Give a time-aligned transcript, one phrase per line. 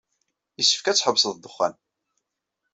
[0.57, 1.73] Yessefk ad tḥebseḍ ddexxan.